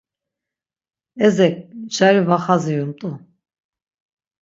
[1.25, 1.55] Ezek
[1.95, 3.09] cari var xazirumtu.